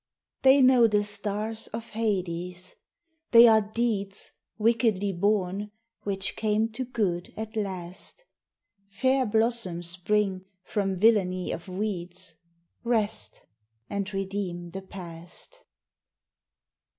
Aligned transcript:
They 0.41 0.63
know 0.63 0.87
the 0.87 1.03
stars 1.03 1.67
of 1.67 1.89
Hades. 1.91 2.75
They 3.29 3.47
are 3.47 3.61
deeds, 3.61 4.31
Wickedly 4.57 5.11
born, 5.11 5.69
which 6.05 6.35
came 6.35 6.69
to 6.69 6.85
good 6.85 7.31
at 7.37 7.55
last 7.55 8.23
Fair 8.89 9.27
blossoms 9.27 9.89
spring 9.89 10.43
from 10.63 10.97
villany 10.97 11.51
of 11.51 11.67
weeds, 11.67 12.33
Rest 12.83 13.43
and 13.91 14.11
redeem 14.11 14.71
the 14.71 14.81
past. 14.81 15.61